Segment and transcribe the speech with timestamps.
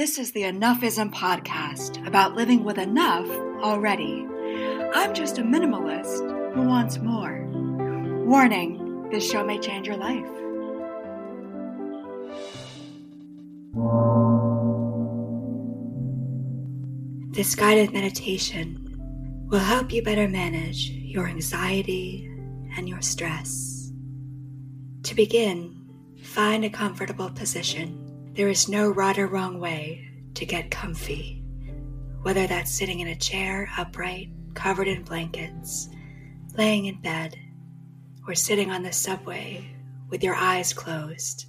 [0.00, 3.28] This is the Enoughism podcast about living with enough
[3.60, 4.26] already.
[4.94, 7.44] I'm just a minimalist who wants more.
[8.24, 10.24] Warning this show may change your life.
[17.34, 18.96] This guided meditation
[19.50, 22.26] will help you better manage your anxiety
[22.74, 23.92] and your stress.
[25.02, 25.76] To begin,
[26.22, 31.42] find a comfortable position there is no right or wrong way to get comfy,
[32.22, 35.88] whether that's sitting in a chair upright, covered in blankets,
[36.56, 37.36] laying in bed,
[38.28, 39.64] or sitting on the subway
[40.08, 41.46] with your eyes closed.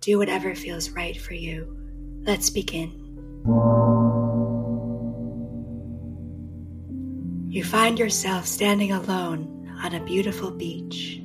[0.00, 1.76] Do whatever feels right for you.
[2.22, 2.90] Let's begin.
[7.48, 11.20] You find yourself standing alone on a beautiful beach.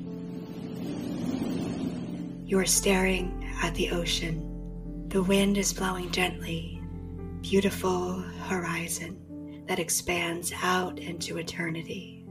[2.46, 4.51] You are staring at the ocean.
[5.12, 6.80] The wind is blowing gently,
[7.42, 12.24] beautiful horizon that expands out into eternity.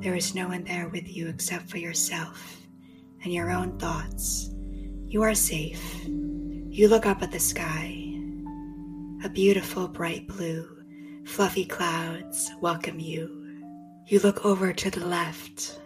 [0.00, 2.58] There is no one there with you except for yourself
[3.24, 4.50] and your own thoughts.
[5.06, 6.04] You are safe.
[6.06, 8.04] You look up at the sky.
[9.24, 10.68] A beautiful bright blue,
[11.24, 13.62] fluffy clouds welcome you.
[14.04, 15.80] You look over to the left.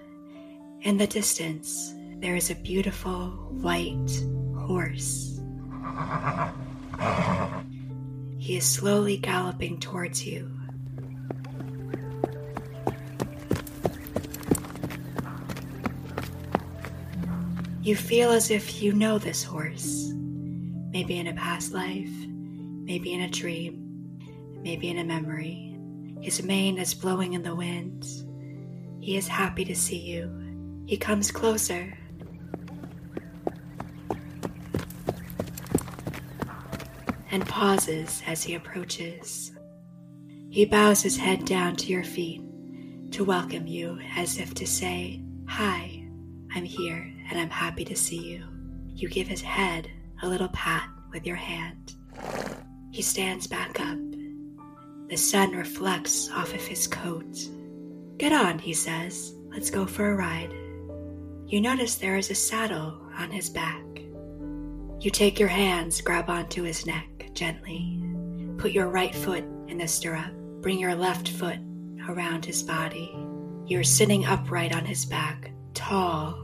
[0.80, 3.28] In the distance, there is a beautiful
[3.60, 4.10] white
[4.58, 5.33] horse.
[8.38, 10.50] He is slowly galloping towards you.
[17.82, 20.10] You feel as if you know this horse,
[20.90, 22.10] maybe in a past life,
[22.84, 24.18] maybe in a dream,
[24.62, 25.78] maybe in a memory.
[26.20, 28.06] His mane is blowing in the wind.
[29.00, 30.84] He is happy to see you.
[30.86, 31.96] He comes closer.
[37.34, 39.50] And pauses as he approaches.
[40.50, 42.40] He bows his head down to your feet
[43.10, 46.06] to welcome you as if to say, Hi,
[46.54, 48.44] I'm here and I'm happy to see you.
[48.86, 49.90] You give his head
[50.22, 51.94] a little pat with your hand.
[52.92, 53.98] He stands back up.
[55.08, 57.36] The sun reflects off of his coat.
[58.16, 59.34] Get on, he says.
[59.48, 60.54] Let's go for a ride.
[61.48, 63.82] You notice there is a saddle on his back.
[65.00, 68.00] You take your hands, grab onto his neck gently.
[68.58, 70.32] Put your right foot in the stirrup.
[70.60, 71.58] Bring your left foot
[72.08, 73.14] around his body.
[73.66, 76.38] You're sitting upright on his back, tall.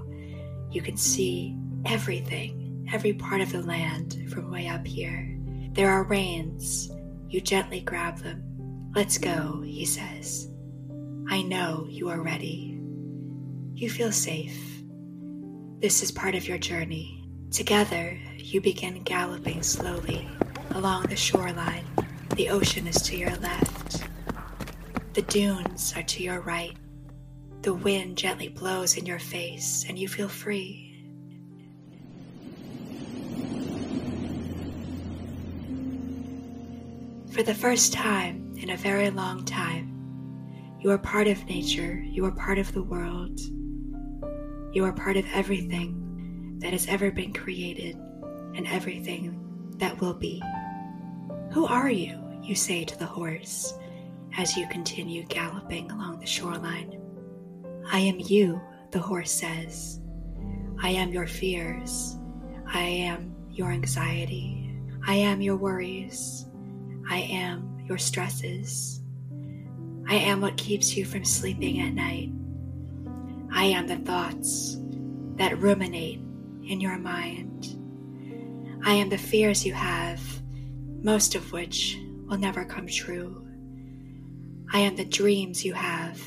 [0.70, 5.36] You can see everything, every part of the land from way up here.
[5.72, 6.90] There are reins.
[7.28, 8.90] You gently grab them.
[8.94, 10.50] Let's go, he says.
[11.28, 12.80] I know you are ready.
[13.74, 14.82] You feel safe.
[15.78, 17.24] This is part of your journey.
[17.50, 20.28] Together, you begin galloping slowly
[20.72, 21.84] along the shoreline.
[22.36, 24.04] The ocean is to your left.
[25.14, 26.76] The dunes are to your right.
[27.62, 30.86] The wind gently blows in your face, and you feel free.
[37.32, 42.25] For the first time in a very long time, you are part of nature, you
[42.25, 43.41] are part of the world,
[44.72, 47.97] you are part of everything that has ever been created
[48.54, 49.49] and everything
[49.80, 50.42] that will be.
[51.52, 52.18] Who are you?
[52.42, 53.74] You say to the horse
[54.36, 57.00] as you continue galloping along the shoreline.
[57.91, 58.60] I am you,
[58.92, 60.00] the horse says.
[60.80, 62.16] I am your fears.
[62.66, 64.74] I am your anxiety.
[65.06, 66.47] I am your worries.
[67.08, 69.00] I am your stresses.
[70.08, 72.30] I am what keeps you from sleeping at night.
[73.52, 74.76] I am the thoughts
[75.36, 76.20] that ruminate
[76.64, 77.79] in your mind.
[78.90, 80.20] I am the fears you have
[81.00, 81.96] most of which
[82.26, 83.46] will never come true.
[84.72, 86.20] I am the dreams you have,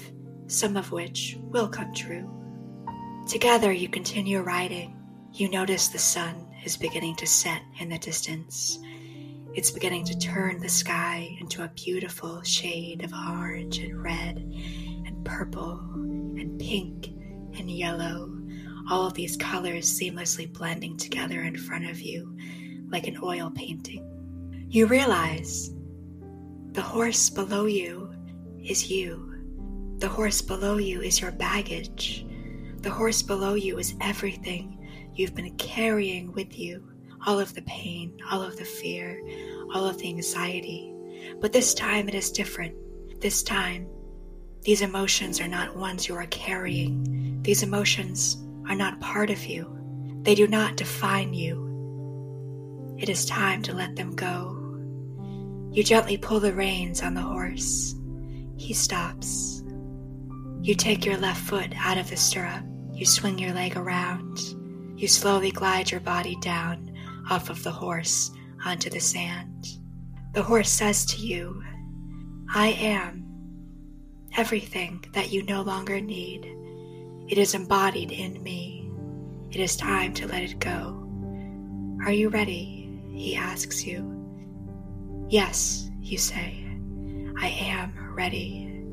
[0.47, 2.31] some of which will come true.
[3.27, 4.97] Together, you continue riding.
[5.33, 8.79] You notice the sun is beginning to set in the distance.
[9.53, 15.25] It's beginning to turn the sky into a beautiful shade of orange and red and
[15.25, 17.07] purple and pink
[17.59, 18.32] and yellow.
[18.89, 22.37] All of these colors seamlessly blending together in front of you
[22.89, 24.05] like an oil painting.
[24.69, 25.71] You realize
[26.71, 28.13] the horse below you
[28.63, 29.29] is you.
[29.99, 32.25] The horse below you is your baggage.
[32.81, 34.79] The horse below you is everything
[35.13, 36.89] you've been carrying with you
[37.25, 39.21] all of the pain, all of the fear,
[39.73, 40.93] all of the anxiety.
[41.39, 42.75] But this time it is different.
[43.21, 43.87] This time,
[44.63, 47.41] these emotions are not ones you are carrying.
[47.43, 49.69] These emotions are not part of you,
[50.21, 52.95] they do not define you.
[52.97, 54.59] It is time to let them go
[55.73, 57.95] You gently pull the reins on the horse.
[58.57, 59.63] He stops.
[60.61, 62.63] You take your left foot out of the stirrup.
[62.91, 64.39] You swing your leg around.
[64.95, 66.95] You slowly glide your body down
[67.29, 68.29] off of the horse
[68.63, 69.65] onto the sand.
[70.33, 71.63] The horse says to you,
[72.53, 73.25] I am
[74.37, 76.55] everything that you no longer need.
[77.33, 78.87] It is embodied in me.
[79.49, 81.03] It is time to let it go.
[82.05, 83.01] Are you ready?
[83.09, 84.05] He asks you.
[85.29, 86.63] Yes, you say.
[87.41, 88.85] I am ready.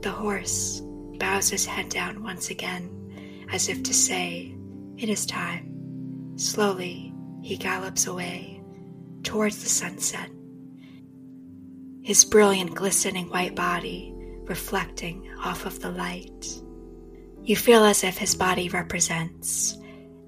[0.00, 0.82] The horse
[1.20, 4.56] bows his head down once again, as if to say,
[4.96, 6.32] It is time.
[6.34, 8.60] Slowly, he gallops away
[9.22, 10.30] towards the sunset,
[12.02, 14.12] his brilliant, glistening white body
[14.48, 16.60] reflecting off of the light.
[17.44, 19.76] You feel as if his body represents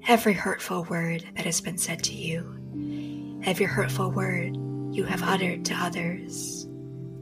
[0.07, 4.55] every hurtful word that has been said to you, every hurtful word
[4.95, 6.69] you have uttered to others.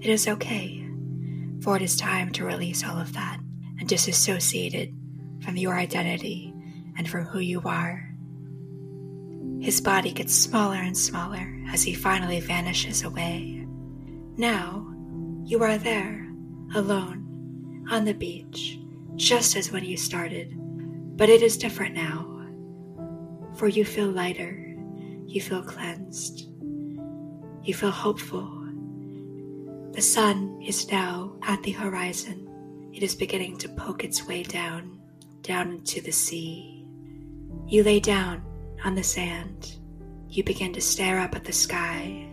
[0.00, 0.84] It is okay,
[1.62, 3.38] for it is time to release all of that
[3.78, 4.90] and disassociate it
[5.44, 6.52] from your identity
[6.98, 8.10] and from who you are.
[9.60, 13.64] His body gets smaller and smaller as he finally vanishes away.
[14.36, 14.92] Now,
[15.44, 16.28] you are there,
[16.74, 18.80] alone, on the beach,
[19.16, 20.52] just as when you started,
[21.16, 22.30] but it is different now.
[23.56, 24.76] For you feel lighter,
[25.26, 26.48] you feel cleansed,
[27.62, 28.50] you feel hopeful.
[29.92, 32.90] The sun is now at the horizon.
[32.92, 35.00] It is beginning to poke its way down,
[35.42, 36.86] down into the sea.
[37.66, 38.42] You lay down
[38.84, 39.76] on the sand.
[40.28, 42.28] You begin to stare up at the sky.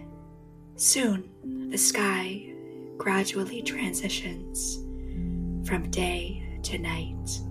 [0.76, 1.30] Soon,
[1.70, 2.54] the sky
[2.98, 4.78] gradually transitions
[5.68, 7.42] from day to night.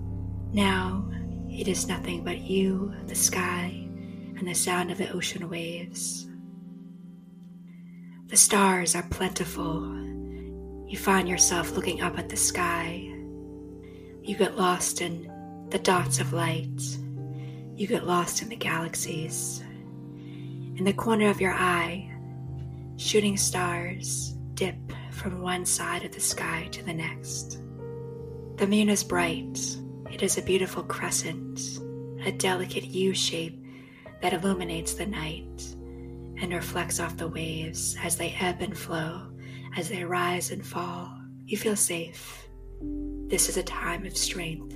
[0.53, 1.09] Now,
[1.49, 3.87] it is nothing but you, the sky,
[4.37, 6.27] and the sound of the ocean waves.
[8.27, 9.83] The stars are plentiful.
[10.87, 13.11] You find yourself looking up at the sky.
[14.23, 15.31] You get lost in
[15.69, 16.97] the dots of light
[17.81, 19.63] you get lost in the galaxies.
[20.77, 22.11] In the corner of your eye,
[22.97, 24.75] shooting stars dip
[25.09, 27.60] from one side of the sky to the next.
[28.61, 29.59] The moon is bright.
[30.11, 31.79] It is a beautiful crescent,
[32.23, 33.59] a delicate U shape
[34.21, 35.75] that illuminates the night
[36.39, 39.31] and reflects off the waves as they ebb and flow,
[39.75, 41.11] as they rise and fall.
[41.47, 42.47] You feel safe.
[43.29, 44.75] This is a time of strength.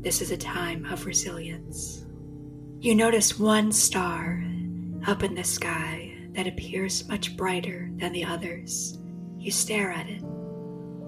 [0.00, 2.06] This is a time of resilience.
[2.78, 4.44] You notice one star
[5.08, 8.96] up in the sky that appears much brighter than the others.
[9.38, 10.22] You stare at it.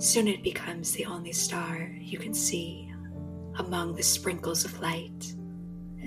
[0.01, 2.93] Soon it becomes the only star you can see
[3.57, 5.35] among the sprinkles of light.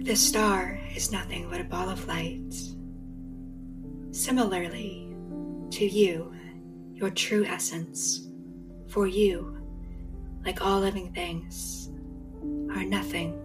[0.02, 2.54] The star is nothing but a ball of light.
[4.12, 5.16] Similarly,
[5.72, 6.34] to you,
[6.94, 8.28] your true essence,
[8.90, 9.58] for you,
[10.46, 11.90] like all living things,
[12.76, 13.40] are nothing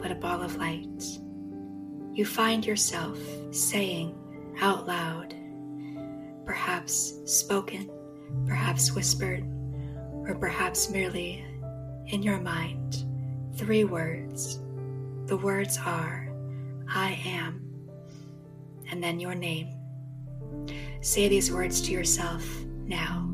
[0.00, 1.20] but a ball of light
[2.12, 3.18] you find yourself
[3.50, 4.14] saying
[4.60, 5.34] out loud,
[6.44, 7.88] perhaps spoken,
[8.46, 9.42] perhaps whispered,
[10.28, 11.44] or perhaps merely
[12.06, 13.04] in your mind,
[13.54, 14.60] three words.
[15.26, 16.32] The words are,
[16.88, 17.64] I am,
[18.90, 19.68] and then your name.
[21.00, 22.44] Say these words to yourself
[22.86, 23.26] now.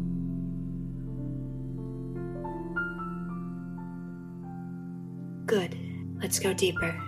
[5.47, 5.79] Good.
[6.21, 7.01] Let's go deeper.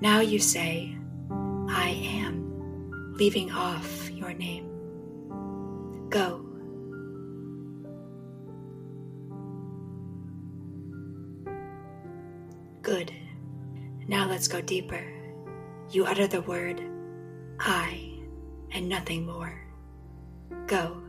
[0.00, 0.96] Now you say,
[1.68, 4.68] I am, leaving off your name.
[6.10, 6.51] Go.
[14.12, 15.02] Now let's go deeper.
[15.88, 16.82] You utter the word
[17.58, 18.18] I
[18.70, 19.58] and nothing more.
[20.66, 21.02] Go.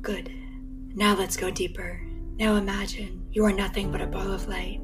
[0.00, 0.32] Good.
[0.96, 2.04] Now let's go deeper.
[2.36, 4.80] Now imagine you are nothing but a ball of light,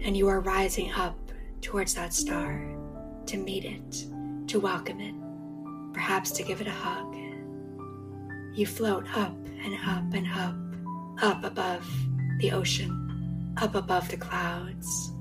[0.00, 1.18] and you are rising up
[1.60, 2.74] towards that star
[3.26, 4.06] to meet it,
[4.48, 5.14] to welcome it,
[5.92, 7.14] perhaps to give it a hug.
[8.54, 11.86] You float up and up and up, up above
[12.38, 15.12] the ocean, up above the clouds,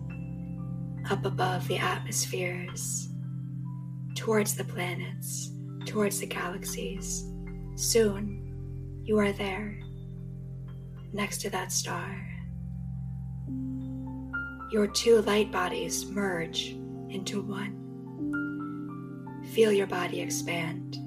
[1.09, 3.09] up above the atmospheres,
[4.15, 5.51] towards the planets,
[5.85, 7.25] towards the galaxies.
[7.75, 9.79] Soon, you are there
[11.11, 12.27] next to that star.
[14.71, 16.75] Your two light bodies merge
[17.09, 17.79] into one.
[19.53, 20.97] Feel your body expand.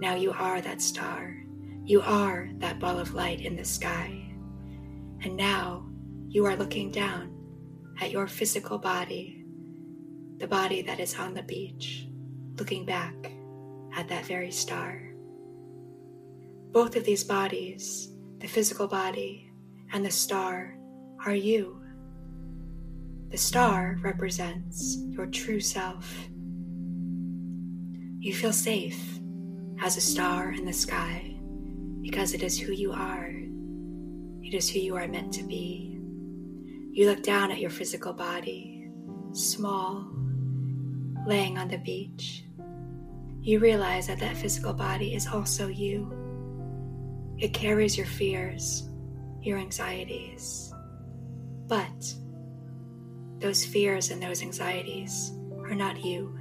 [0.00, 1.36] Now you are that star.
[1.84, 4.33] You are that ball of light in the sky.
[5.24, 5.86] And now
[6.28, 7.34] you are looking down
[7.98, 9.42] at your physical body,
[10.36, 12.06] the body that is on the beach,
[12.58, 13.32] looking back
[13.96, 15.00] at that very star.
[16.72, 19.50] Both of these bodies, the physical body
[19.94, 20.76] and the star,
[21.24, 21.80] are you.
[23.30, 26.28] The star represents your true self.
[28.18, 29.18] You feel safe
[29.80, 31.34] as a star in the sky
[32.02, 33.32] because it is who you are.
[34.44, 35.98] It is who you are meant to be.
[36.92, 38.90] You look down at your physical body,
[39.32, 40.06] small,
[41.26, 42.44] laying on the beach.
[43.40, 46.12] You realize that that physical body is also you.
[47.38, 48.88] It carries your fears,
[49.40, 50.72] your anxieties.
[51.66, 52.14] But
[53.38, 55.32] those fears and those anxieties
[55.62, 56.38] are not you.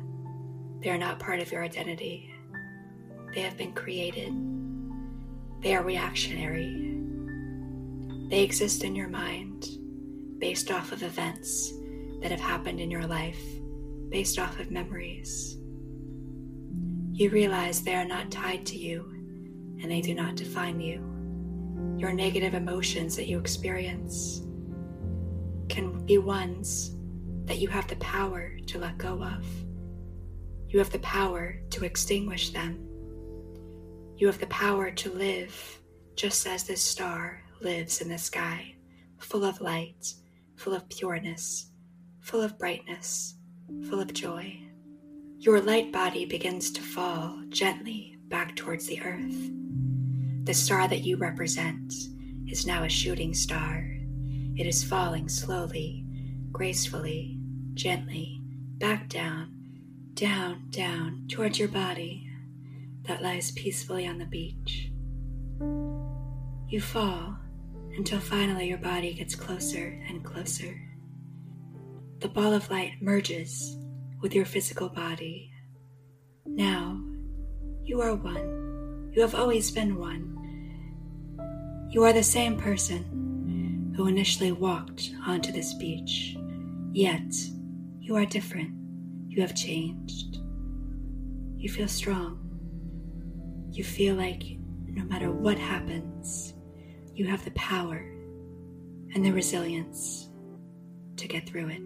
[0.81, 2.29] They are not part of your identity.
[3.33, 4.33] They have been created.
[5.61, 7.02] They are reactionary.
[8.29, 9.67] They exist in your mind
[10.39, 11.73] based off of events
[12.21, 13.41] that have happened in your life,
[14.09, 15.57] based off of memories.
[17.11, 19.09] You realize they are not tied to you
[19.81, 20.97] and they do not define you.
[21.97, 24.41] Your negative emotions that you experience
[25.69, 26.95] can be ones
[27.45, 29.45] that you have the power to let go of.
[30.69, 32.79] You have the power to extinguish them.
[34.17, 35.79] You have the power to live
[36.15, 38.75] just as this star lives in the sky,
[39.17, 40.13] full of light,
[40.55, 41.71] full of pureness,
[42.19, 43.35] full of brightness,
[43.89, 44.59] full of joy.
[45.39, 49.51] Your light body begins to fall gently back towards the earth.
[50.43, 51.93] The star that you represent
[52.47, 53.89] is now a shooting star.
[54.57, 56.05] It is falling slowly,
[56.51, 57.39] gracefully,
[57.73, 58.41] gently,
[58.77, 59.55] back down,
[60.13, 62.29] down, down towards your body
[63.03, 64.89] that lies peacefully on the beach.
[66.67, 67.37] You fall
[67.97, 70.79] until finally your body gets closer and closer.
[72.19, 73.77] The ball of light merges
[74.21, 75.51] with your physical body.
[76.45, 77.01] Now,
[77.83, 79.11] you are one.
[79.13, 80.29] You have always been one.
[81.89, 86.35] You are the same person who initially walked onto this beach,
[86.93, 87.31] yet
[87.99, 88.73] you are different.
[89.27, 90.37] You have changed.
[91.57, 92.39] You feel strong.
[93.71, 94.43] You feel like
[94.87, 96.53] no matter what happens,
[97.13, 97.97] you have the power
[99.13, 100.29] and the resilience
[101.17, 101.81] to get through it.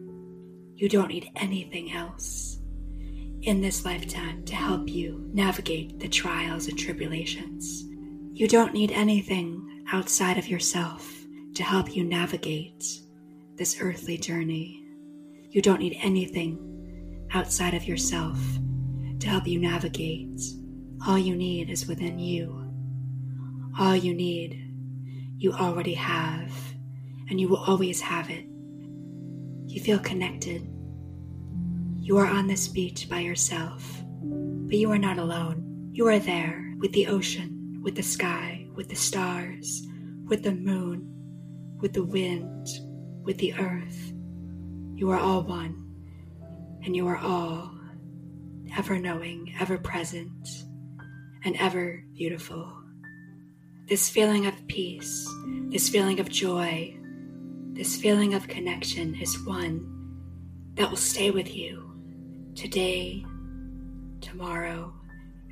[0.75, 2.59] You don't need anything else
[3.41, 7.83] in this lifetime to help you navigate the trials and tribulations.
[8.33, 11.11] You don't need anything outside of yourself
[11.55, 12.85] to help you navigate
[13.55, 14.83] this earthly journey.
[15.49, 18.39] You don't need anything outside of yourself
[19.19, 20.41] to help you navigate.
[21.05, 22.63] All you need is within you.
[23.79, 24.66] All you need
[25.37, 26.51] you already have,
[27.29, 28.45] and you will always have it.
[29.67, 30.67] You feel connected.
[31.95, 35.89] You are on this beach by yourself, but you are not alone.
[35.91, 39.85] You are there with the ocean, with the sky, with the stars,
[40.25, 41.07] with the moon,
[41.79, 42.67] with the wind,
[43.23, 44.13] with the earth.
[44.95, 45.83] You are all one,
[46.83, 47.71] and you are all
[48.75, 50.47] ever knowing, ever present,
[51.43, 52.76] and ever beautiful.
[53.87, 55.33] This feeling of peace,
[55.69, 56.93] this feeling of joy,
[57.71, 59.79] this feeling of connection is one
[60.73, 61.89] that will stay with you
[62.53, 63.25] today,
[64.19, 64.93] tomorrow,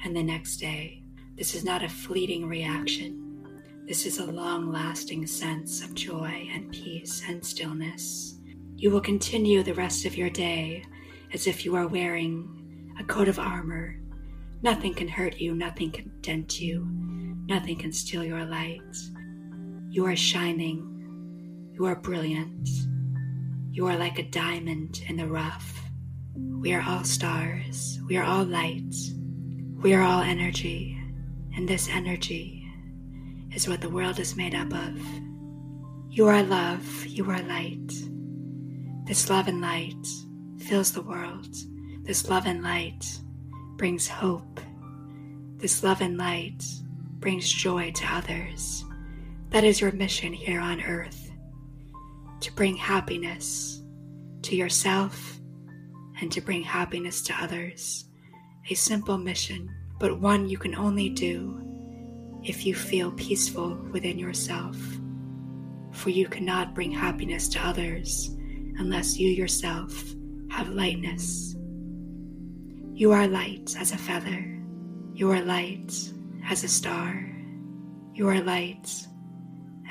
[0.04, 1.02] and the next day.
[1.38, 3.48] This is not a fleeting reaction.
[3.88, 8.36] This is a long lasting sense of joy and peace and stillness.
[8.76, 10.84] You will continue the rest of your day
[11.34, 13.98] as if you are wearing a coat of armor.
[14.62, 16.86] Nothing can hurt you, nothing can dent you,
[17.48, 18.82] Nothing can steal your light.
[19.90, 21.72] You are shining.
[21.74, 22.68] You are brilliant.
[23.72, 25.82] You are like a diamond in the rough.
[26.36, 28.00] We are all stars.
[28.08, 28.96] We are all light.
[29.76, 31.00] We are all energy.
[31.56, 32.68] And this energy
[33.54, 35.00] is what the world is made up of.
[36.10, 37.06] You are love.
[37.06, 37.92] You are light.
[39.06, 40.08] This love and light
[40.58, 41.54] fills the world.
[42.02, 43.06] This love and light
[43.78, 44.60] brings hope.
[45.58, 46.64] This love and light
[47.26, 48.86] brings joy to others.
[49.50, 51.32] That is your mission here on earth
[52.40, 53.82] to bring happiness
[54.44, 55.40] to yourself
[56.22, 58.06] and to bring happiness to others.
[58.70, 59.68] A simple mission,
[60.00, 61.60] but one you can only do
[62.44, 64.78] if you feel peaceful within yourself.
[65.94, 68.38] For you cannot bring happiness to others
[68.78, 70.14] unless you yourself
[70.52, 71.56] have lightness.
[72.94, 74.62] You are light as a feather.
[75.16, 76.12] You are light
[76.50, 77.30] as a star.
[78.14, 79.08] You are light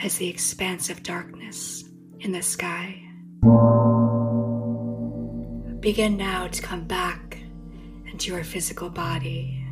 [0.02, 1.84] as the expanse of darkness
[2.20, 3.00] in the sky.
[5.80, 7.38] Begin now to come back
[8.10, 9.66] into your physical body.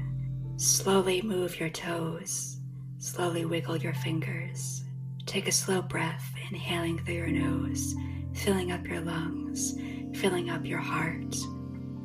[0.56, 2.58] Slowly move your toes.
[2.98, 4.84] Slowly wiggle your fingers.
[5.26, 7.94] Take a slow breath, inhaling through your nose,
[8.34, 9.74] filling up your lungs,
[10.14, 11.34] filling up your heart.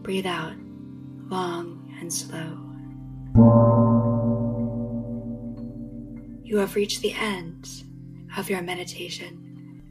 [0.02, 0.54] Breathe out
[1.30, 3.87] long and slow.
[6.58, 7.70] You have reached the end
[8.36, 9.84] of your meditation.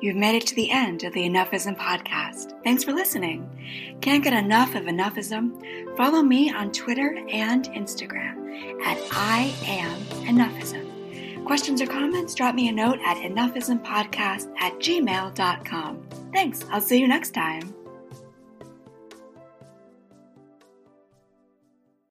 [0.00, 2.52] You've made it to the end of the Enoughism podcast.
[2.62, 3.98] Thanks for listening.
[4.00, 5.96] Can't get enough of Enoughism?
[5.96, 11.44] Follow me on Twitter and Instagram at I am Enoughism.
[11.44, 12.36] Questions or comments?
[12.36, 16.08] Drop me a note at enoughismpodcast at gmail.com.
[16.32, 16.64] Thanks.
[16.70, 17.74] I'll see you next time.